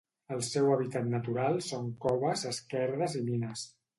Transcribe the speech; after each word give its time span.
El 0.35 0.39
seu 0.45 0.69
hàbitat 0.75 1.05
natural 1.09 1.59
són 1.67 1.85
coves, 2.07 2.47
esquerdes 2.55 3.21
i 3.23 3.25
mines. 3.31 3.67